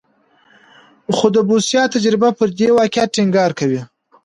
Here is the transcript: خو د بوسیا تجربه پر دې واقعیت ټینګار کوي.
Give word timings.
خو 1.15 1.25
د 1.35 1.37
بوسیا 1.49 1.83
تجربه 1.93 2.29
پر 2.37 2.49
دې 2.57 2.69
واقعیت 2.77 3.09
ټینګار 3.15 3.51
کوي. 3.59 3.81